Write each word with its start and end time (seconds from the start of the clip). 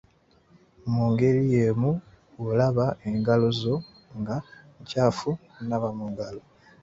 Mu 0.93 1.03
ngeri 1.11 1.41
y’emu 1.53 1.91
bw’olaba 2.37 2.85
engalo 3.09 3.47
zo 3.61 3.75
nga 4.19 4.35
nkyafu, 4.81 5.31
naaba 5.67 5.89
mu 5.97 6.05
ngalo. 6.11 6.41